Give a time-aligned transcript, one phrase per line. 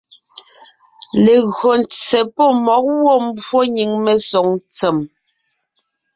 [1.23, 4.97] Legÿo ntse pɔ́ mmɔ̌g gwɔ̂ mbwó nyìŋ mesoŋ ntsèm,